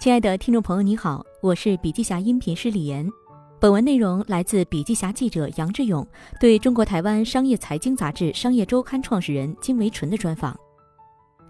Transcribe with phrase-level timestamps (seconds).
[0.00, 3.06] 亲爱的听众朋友，你好，我是笔记侠音频师李岩。
[3.60, 6.06] 本文内容来自笔记侠记者杨志勇
[6.40, 10.58] 对中国台湾商业财经杂志《商业周刊》创始人金维纯的专访。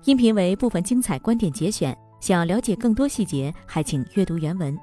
[0.03, 4.77] 音频为部分精彩观点节选，想要了解更多细节，还请阅读原文。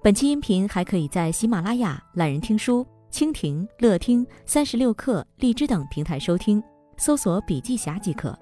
[0.00, 6.62] 本期音频还可以在喜马拉雅、懒人听书、蜻蜓、乐听、三十六课、荔枝等平台收听，
[6.96, 8.38] 搜索“笔记侠”即可。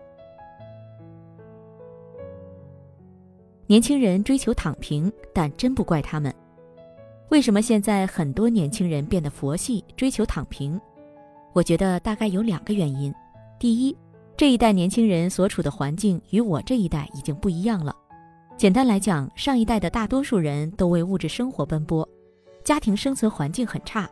[3.67, 6.35] 年轻人追求躺平，但真不怪他们。
[7.31, 10.79] 为什么现在很多年轻人变得佛系，追求躺平？
[11.53, 13.15] 我觉得大概有两个原因。
[13.59, 13.97] 第一，
[14.37, 17.95] 这一代年轻人所处的环境与我这一代已经不一样了。
[18.59, 22.07] 简单来讲，上一代的大多数人都为物质生活奔波，
[22.65, 24.11] 家庭生存环境很差，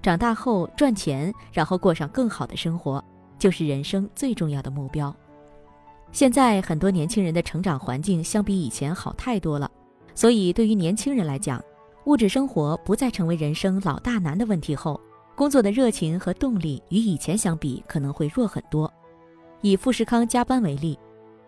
[0.00, 3.04] 长大后赚钱，然后过上更好的生活，
[3.38, 5.14] 就是人生最重要的目标。
[6.12, 9.70] 现在很多年轻人的成长环境相比以前好太多了，
[10.14, 11.62] 所以对于年轻人来讲，
[12.04, 15.00] 物质生活不再成为人生老大难的问题后，
[15.34, 18.92] 工作的热情和动力与以前相比可能会弱很多。
[19.60, 20.96] 以富士康加班为例，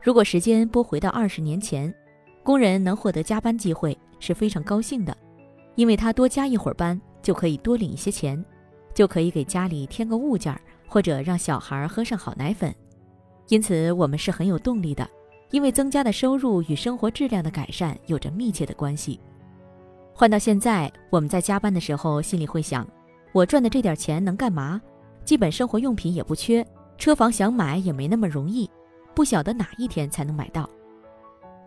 [0.03, 1.95] 如果时间拨回到二十年前，
[2.43, 5.17] 工人能获得加班机会是非常高兴的，
[5.75, 8.43] 因为他多加一会儿班就可以多领一些钱，
[8.95, 10.59] 就可以给家里添个物件，
[10.89, 12.75] 或者让小孩喝上好奶粉。
[13.49, 15.09] 因此，我们是很有动力的，
[15.51, 19.21] 因为增加的收入与生活质量的改善有着密切的关系。
[20.13, 22.87] 换到现在，我们在加班的时候，心里会想：
[23.33, 24.81] 我赚的这点钱能干嘛？
[25.25, 26.67] 基本生活用品也不缺，
[26.99, 28.69] 车房想买也没那么容易，
[29.15, 30.69] 不晓得哪一天才能买到。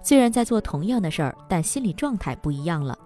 [0.01, 2.97] 虽然在做同样的事儿，但心理状态不一样了。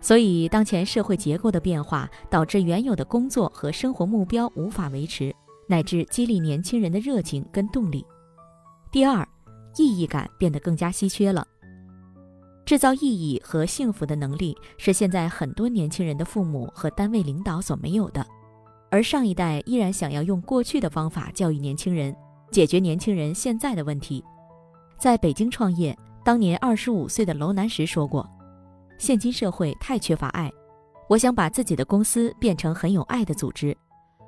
[0.00, 5.34] 所以，当前社会结构的变化导致原有的工作和生活目标无法维持。
[5.72, 8.04] 乃至激励年轻人的热情跟动力。
[8.90, 9.26] 第二，
[9.78, 11.46] 意义感变得更加稀缺了。
[12.66, 18.22] 制造意义和幸福的能力是现在很多年轻人的父母和单位领导所没有的，
[18.90, 22.14] 而上一代依然想要用过去的方法教育年轻人，
[22.50, 24.22] 解决年轻人现在的问题。
[24.98, 28.28] 在北京创业，当年二十五岁的楼南时说过
[29.00, 30.52] ：“现今社会太缺乏爱，
[31.08, 33.74] 我想把自己的公司变成很有爱的组织。”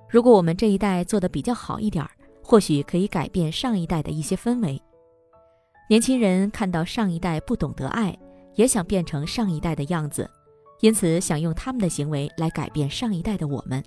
[0.09, 2.11] 如果我们这一代做的比较好一点儿，
[2.43, 4.81] 或许可以改变上一代的一些氛围。
[5.89, 8.17] 年轻人看到上一代不懂得爱，
[8.55, 10.31] 也想变成上一代的样子，
[10.81, 13.83] 因此想用他们的行为来改变上一代的我们。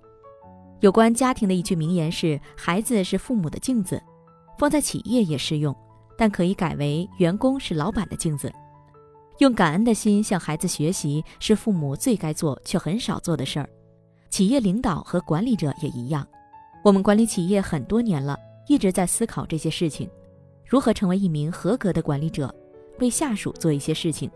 [0.82, 4.02] 有关家庭的一句名言是：“孩子是父母的镜子”，
[4.60, 5.76] 放在企业也适用，
[6.18, 8.52] 但可以改为“员工是老板的镜子”。
[9.40, 13.70] 用感恩的心向孩子学习，是父母最该做却很少做的事儿。
[14.30, 16.28] 企业领导和管理者也一样，
[16.84, 20.10] 我们管理企业很多年了，一直在思考这些事情：
[20.66, 22.54] 如何成为一名合格的管理者，
[23.00, 24.30] 为下属做一些事情，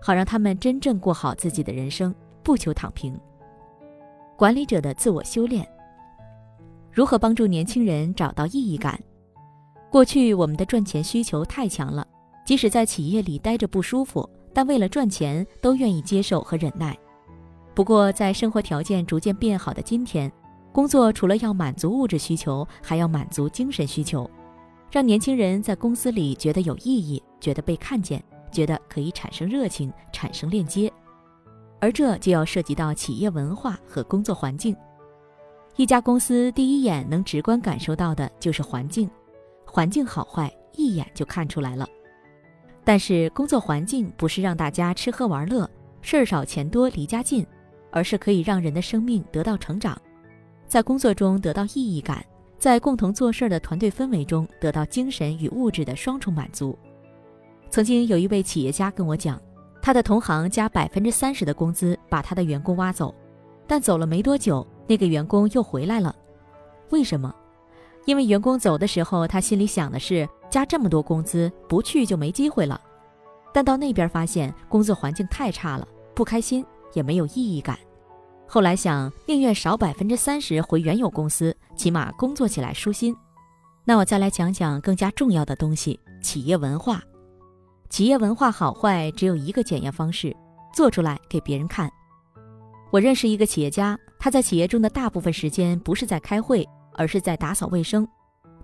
[0.00, 3.18] 好让他们真正过好自己的人生，不求躺平。
[4.36, 5.66] 管理者的自我修炼，
[6.90, 8.98] 如何帮助年轻人找到意义感？
[9.90, 12.06] 过去我们的赚钱需求太强了，
[12.44, 16.96] 即使在企业里待着不舒服，但为了赚钱都愿意接受和忍耐。
[17.76, 20.32] 不过，在生活条件逐渐变好的今天，
[20.72, 24.28] 工作除了要满足物质需求，还要满足精神需求，
[24.90, 30.90] 让年轻人在公司里觉得有意义，觉得被看见，觉得可以产生热情，产生链接。
[31.78, 34.74] 而这就要涉及到企业文化和工作环境。
[35.76, 39.06] 一家公司第一眼能直观感受到的就是环境，
[39.66, 41.86] 环境好坏一眼就看出来了。
[42.82, 45.70] 但是，工作环境不是让大家吃喝玩乐，
[46.00, 47.46] 事儿少钱多离家近。
[47.96, 49.98] 而是可以让人的生命得到成长，
[50.66, 52.22] 在工作中得到意义感，
[52.58, 56.78] 在共同做事的团队氛围中得到精神与物质的双重满足。
[57.70, 59.40] 曾经有一位企业家跟我讲，
[59.80, 63.14] 他的同行加百分之三十的工资把他的员工挖走，
[63.66, 66.14] 但走了没多久，那个员工又回来了。
[66.90, 67.34] 为什么？
[68.04, 72.78] 因为员工走的时候，他心里想的是加这么多工资，不去就没机会了。
[73.54, 76.62] 但到那边发现工作环境太差了，不开心，
[76.92, 77.78] 也没有意义感。
[78.48, 83.14] 后来想，宁愿少百分之三十回原有公司，起码工作起来舒心。
[83.84, 87.02] 那我再来讲讲更加重要的东西——企业文化。
[87.90, 90.34] 企业文化好坏只有一个检验方式：
[90.72, 91.90] 做出来给别人看。
[92.90, 98.06] 我认识一个企业家，他在企业中的大部分时间不是在开会，而是在打扫卫生。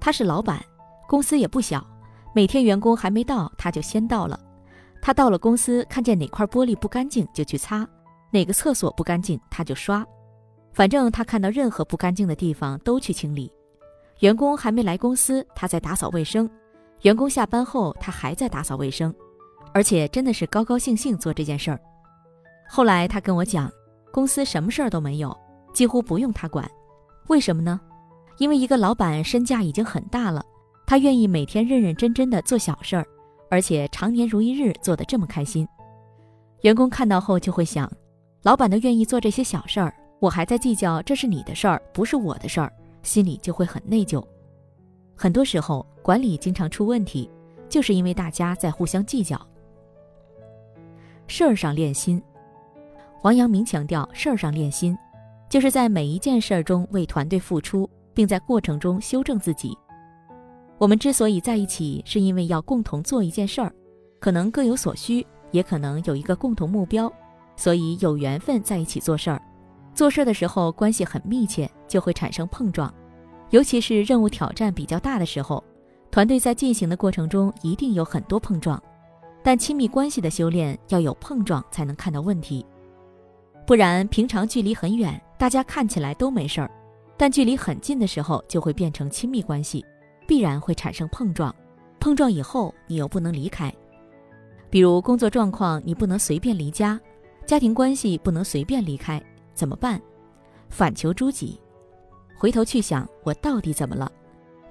[0.00, 0.64] 他是老板，
[1.08, 1.84] 公司也不小，
[2.34, 4.38] 每天员工还没到，他就先到了。
[5.00, 7.86] 他到了公司，看见哪块玻璃不干净就去擦。
[8.32, 10.04] 哪个厕所不干净，他就刷。
[10.72, 13.52] 反正他看到任何不干净的地方都去清理。
[14.20, 16.48] 员工还没来公司，他在打扫卫生；
[17.02, 19.14] 员工下班后，他还在打扫卫生。
[19.74, 21.80] 而且真的是高高兴兴做这件事儿。
[22.68, 23.70] 后来他跟我讲，
[24.10, 25.36] 公司什么事儿都没有，
[25.72, 26.68] 几乎不用他管。
[27.28, 27.80] 为什么呢？
[28.38, 30.44] 因为一个老板身价已经很大了，
[30.86, 33.06] 他愿意每天认认真真的做小事儿，
[33.50, 35.66] 而且常年如一日做得这么开心。
[36.62, 37.90] 员工看到后就会想，
[38.42, 42.72] 老板都愿意做这些小事儿，我还在计较这是你的事儿，不是我的事儿，
[43.04, 44.24] 心里就会很内疚。
[45.14, 47.30] 很多时候，管理经常出问题，
[47.68, 49.40] 就是因为大家在互相计较。
[51.28, 52.20] 事儿上练心，
[53.22, 54.98] 王阳明强调，事儿上练心，
[55.48, 59.78] 就是在每一件事儿中为团队付出，并在过程中修正自己。
[60.78, 63.72] 我们之所以在一起，是因为要共同做一件事儿，
[64.18, 67.10] 可能各有所需，也可能有一个共同目标，
[67.62, 69.40] 所以有缘分在一起做事儿。
[69.94, 72.92] 做事儿的时候关系很密切，就会产生碰撞。
[73.50, 75.62] 尤其是任务挑战比较大的时候，
[76.10, 78.82] 团队在进行的过程中一定有很多碰撞。
[79.44, 82.66] 但亲密关系的修炼要有碰撞才能看到问题，
[83.64, 86.68] 不然平常距离很远，大家看起来都没事儿，
[87.16, 89.86] 但距离很近的时候就会变成亲密关系，
[90.26, 91.54] 必然会产生碰撞。
[92.00, 93.72] 碰撞以后你又不能离开，
[94.68, 97.00] 比如工作状况你不能随便离家，
[97.46, 99.22] 家庭关系不能随便离开，
[99.54, 100.00] 怎么办？
[100.68, 101.60] 反求诸己。
[102.36, 104.10] 回头去想，我到底怎么了？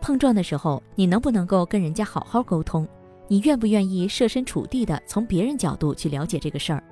[0.01, 2.87] 碰撞的时候，你能不能够跟人家好好沟通？
[3.27, 6.83] 你愿不愿意设身处地的从别人角度去了解这个事儿？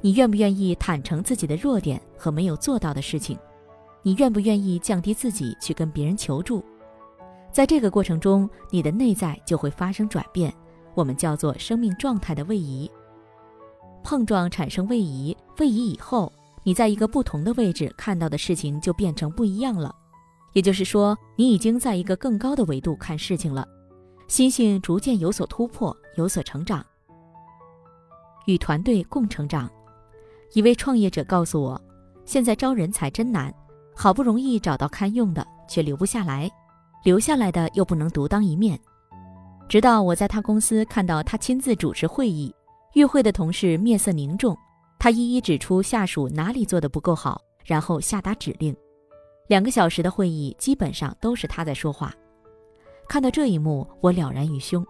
[0.00, 3.36] 你愿不愿意坦诚自己的弱点和没有做到的事情？
[4.02, 6.62] 你愿不愿意降低自己去跟别人求助？
[7.50, 10.52] 在这个过程中，你的内在就会发生转变，
[10.94, 12.90] 我们叫做生命状态的位移。
[14.04, 16.30] 碰撞产生位移，位移以后，
[16.62, 19.92] 你在一个不同的位置看到的事情就变成不一样了。
[20.52, 23.66] 也就是说，你已经在一个更高的维度看事情了，
[24.28, 26.84] 心性逐渐有所突破，有所成长。
[28.46, 29.68] 与团队共成长。
[30.52, 31.80] 一位创业者告诉我，
[32.26, 33.52] 现在招人才真难，
[33.96, 36.48] 好不容易找到堪用的，却留不下来，
[37.02, 38.78] 留下来的又不能独当一面。
[39.66, 42.54] 直到我在他公司看到他亲自主持会议，
[42.94, 44.56] 与会的同事面色凝重，
[44.98, 48.74] 他一一指出下属哪里做得不够好，然后下达指令。
[49.48, 52.14] 两个小时的会议基本上都是他在说话。
[53.08, 54.84] 看到这一幕，我了然于胸。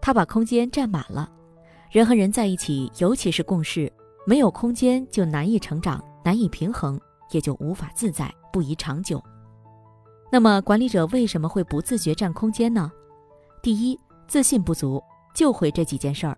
[0.00, 1.28] 他把空间占满了。
[1.90, 3.92] 人和人在一起，尤其是共事，
[4.26, 7.00] 没有空间就难以成长，难以平衡，
[7.32, 9.20] 也就无法自在，不宜长久。
[10.30, 12.92] 那么，管理者为什么会不自觉占空间呢？
[13.62, 13.98] 第一，
[14.28, 15.02] 自信不足，
[15.34, 16.36] 就会这几件事儿，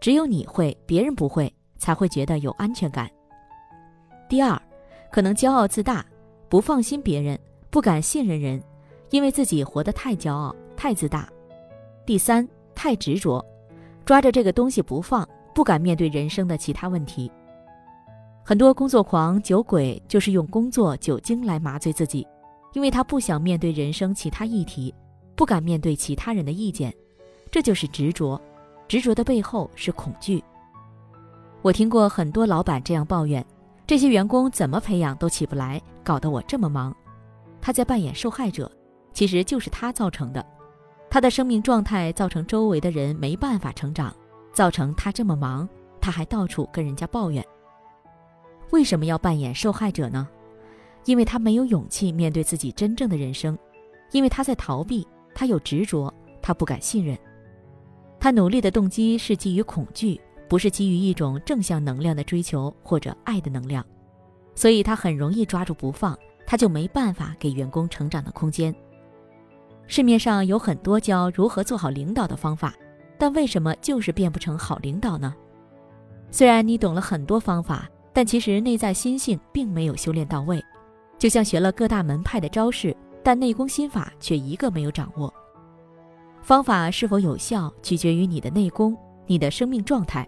[0.00, 3.10] 只有你会，别人不会，才会觉得有安全感。
[4.28, 4.60] 第二，
[5.10, 6.04] 可能骄傲自大。
[6.50, 8.58] 不放心别人，不敢信任人，
[9.10, 11.28] 因为自己活得太骄傲、太自大。
[12.06, 13.44] 第三，太执着，
[14.06, 17.30] 抓着这个东西不放，不敢面对人生的其他问题。
[18.42, 22.26] 很多工作狂、酒鬼就是用工作、酒精来麻醉自己，
[22.72, 24.94] 因为他不想面对人生其他议题，
[25.36, 26.90] 不敢面对其他人的意见，
[27.50, 28.40] 这就是执着。
[28.88, 30.42] 执着的背后是恐惧。
[31.62, 33.44] 我听过很多老板这样抱怨。
[33.86, 36.94] 这些员工怎么培养都起不来，搞得我这么忙。
[37.60, 38.70] 他在扮演受害者，
[39.14, 40.44] 其实就是他造成的。
[41.08, 44.14] 他的生命状态造成周围的人没办法成长，
[44.52, 45.66] 造成他这么忙，
[46.02, 47.42] 他还到处跟人家抱怨。
[48.70, 50.28] 为什么要扮演受害者呢？
[51.06, 53.58] 因为他没有勇气面对自己真正的人生，
[54.12, 57.18] 因为他在逃避，他有执着，他不敢信任。
[58.20, 60.20] 他努力的动机是基于恐惧。
[60.48, 63.84] 不是基于一种正向能量的追求或者爱的能量，
[64.54, 68.74] 所以他很容易抓住不放，他就没办法给员工成长的空间。
[69.86, 72.74] 市面上有很多教如何做好领导的方法，
[73.18, 75.34] 但为什么就是变不成好领导呢？
[76.30, 80.64] 虽然你懂了很多方法，但其实内在心性并没有修炼到位，
[81.18, 85.30] 就像学了各大门派的招式，但内功心法却一个没有掌握。
[86.48, 90.26] 方法是否有效，取决于你的内功、你的生命状态。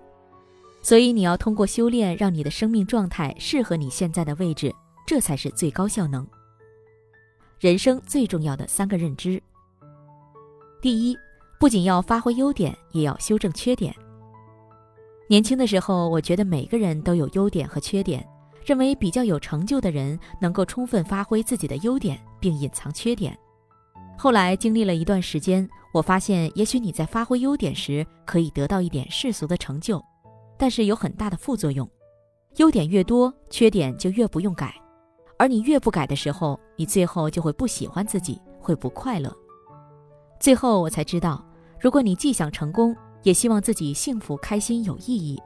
[0.83, 4.71] 所以你要通过修炼，让你的生命状态适合你现在的位置，
[5.07, 6.29] 这才是最高效能。
[7.59, 9.43] 人生最重要的三个认知：
[10.83, 11.17] 第一，
[11.59, 13.95] 不仅要发挥优点，也要修正缺点。
[15.27, 18.23] 年轻的时候，我觉得每个人都有优点和缺点，
[18.62, 23.35] 认为比较有成就的人能够充分发挥自己的优点，并隐藏缺点。
[24.23, 29.99] 后来经历了一段时间，我发现，也许你在发挥优点时，可以得到一点世俗的成就。
[30.59, 31.91] 但是有很大的副作用，
[32.57, 34.75] 优点越多，缺点就越不用改，
[35.39, 39.35] 而你越不改的时候，你最后就会不喜欢自己，会不快乐。
[40.39, 41.43] 最后我才知道，
[41.81, 45.41] 如果你既想成功，也希望自己幸福、开心、有意义。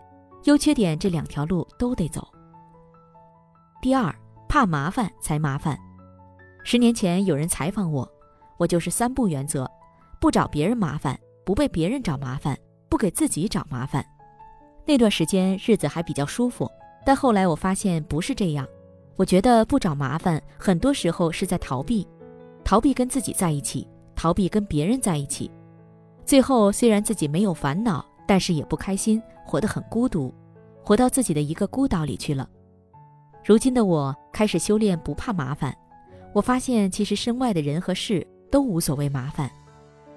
[0.46, 2.26] 优缺点这两条路都得走。
[3.80, 4.12] 第二，
[4.48, 5.78] 怕麻烦才麻烦。
[6.64, 8.10] 十年前有人采访我，
[8.56, 9.70] 我就是三不原则：
[10.20, 12.58] 不找别人麻烦，不被别人找麻烦，
[12.88, 14.04] 不给自己找麻烦。
[14.86, 16.70] 那段时间日子还比较舒服，
[17.04, 18.66] 但后来我发现不是这样。
[19.16, 22.06] 我觉得不找麻烦，很多时候是在逃避，
[22.64, 25.50] 逃避跟自己在一起，逃避跟别人在一起。
[26.26, 30.34] 最后虽然自己没有烦恼，但是也不开心，活得很孤独，
[30.82, 32.48] 活到自己的一个孤岛里去了。
[33.44, 35.76] 如今的我开始修炼不怕麻烦，
[36.32, 39.50] 我发现其实身外的人和事都无所谓麻烦，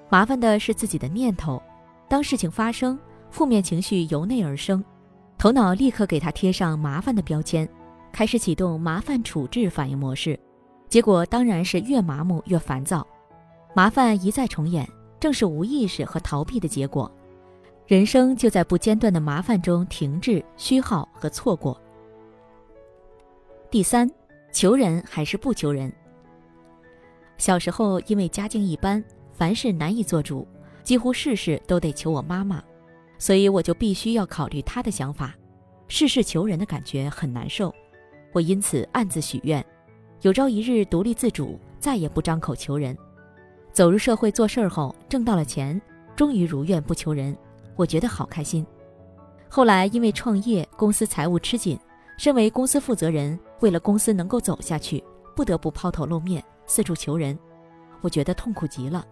[0.08, 1.60] 麻烦的是自己的念头。
[2.08, 2.96] 当事情发生，
[3.32, 4.84] 负面情绪由内而生，
[5.36, 7.68] 头脑立刻给它贴上麻烦的标签。
[8.12, 10.38] 开始启动麻烦处置反应模式，
[10.88, 13.04] 结果当然是越麻木越烦躁，
[13.74, 17.10] 麻烦一再重演，正是无意识和逃避的结果。
[17.88, 21.76] 人生就在不间断的麻烦中停滞、虚耗和错过。
[23.68, 24.08] 第三，
[24.52, 25.92] 求人还是不求人？
[27.38, 29.02] 小时候因为家境一般，
[29.32, 30.46] 凡事难以做主，
[30.82, 32.62] 几乎事事都得求我妈妈，
[33.18, 35.34] 所以我就必须要考虑她的想法，
[35.86, 37.72] 事事求人的感觉很难受。
[38.32, 39.64] 我因此暗自许愿，
[40.22, 42.96] 有朝一日独立自主，再也不张口求人。
[43.72, 45.80] 走入社会做事儿后，挣到了钱，
[46.16, 47.36] 终于如愿不求人，
[47.76, 48.66] 我觉得好开心。
[49.48, 51.78] 后来因为创业，公司财务吃紧，
[52.16, 55.02] 身为公司负责人，为了公司能够走下去，
[55.36, 57.36] 不得不抛头露面，四处求人，
[58.00, 59.04] 我觉得痛苦极了。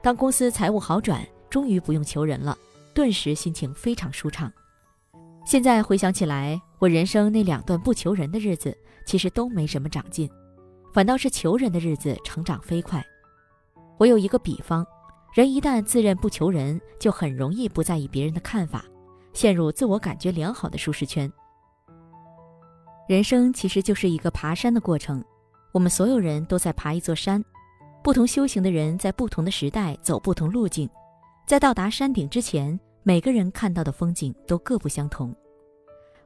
[0.00, 2.56] 当公司财务好转，终于不用求人了，
[2.94, 4.50] 顿时心情非常舒畅。
[5.44, 8.74] 现在回想起来，我人生那两段不求人的日子，
[9.04, 10.30] 其实都没什么长进，
[10.94, 13.04] 反倒是求人的日子成长飞快。
[13.98, 14.86] 我有一个比方，
[15.34, 18.84] 人一旦自认不求人，就很容易不在意别人的看法，
[19.32, 21.30] 陷入自我感觉良好的舒适圈。
[23.08, 25.24] 人生其实就是一个爬山的过程，
[25.72, 27.44] 我们所有人都在爬一座山，
[28.02, 30.88] 不同修行的人在不同的时代走不同路径，
[31.46, 32.78] 在到达山顶之前。
[33.02, 35.34] 每个人看到的风景都各不相同，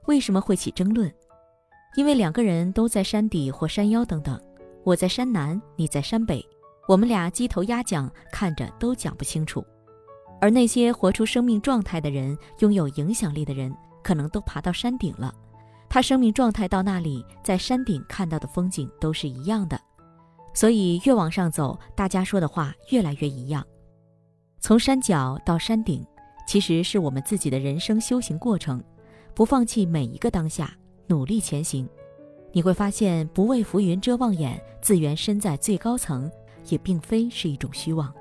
[0.07, 1.11] 为什么会起争论？
[1.97, 4.39] 因为两个人都在山底或山腰等等，
[4.83, 6.45] 我在山南，你在山北，
[6.89, 9.65] 我们俩鸡头鸭讲，看着都讲不清楚。
[10.41, 13.73] 而那些活出生命状态的人，拥有影响力的人，
[14.03, 15.33] 可能都爬到山顶了，
[15.95, 19.81] 他生命状态到那里，在山顶看到的风景都是一样的，
[20.53, 23.65] 所以越往上走，大家说的话越来越一样。
[24.59, 26.05] 从山脚到山顶。
[26.49, 28.83] 其实是我们自己的人生修行过程，
[29.35, 31.89] 不放弃每一个当下，努力前行，
[32.51, 36.29] 你会发现不畏浮云遮望眼，自缘身在最高层，
[36.71, 38.13] 也并非是一种虚妄。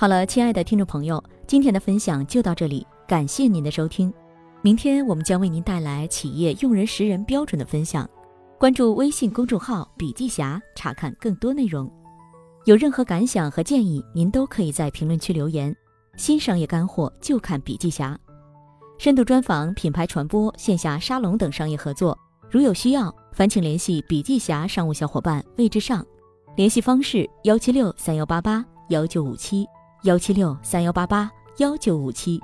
[0.00, 4.14] 好了，亲爱的听众朋友，今天的分享就到这里，感谢您的收听。
[4.62, 8.08] 明天我们将为您带来企业用人识人标准的分享。
[8.60, 11.92] 关注微信公众号“笔记侠”，查看更多内容。
[12.64, 15.74] 有任何感想和建议，您都可以在评论区留言。
[16.16, 18.16] 新商业干货就看笔记侠，
[18.98, 22.16] 深度专访、品牌传播、线下沙龙等商业合作，
[22.48, 26.06] 如有需要，烦请联系笔记侠商务小伙伴魏志尚，
[26.54, 29.66] 联系方式：幺七六三幺八八幺九五七，
[30.02, 32.40] 幺七六三幺八八幺九五七。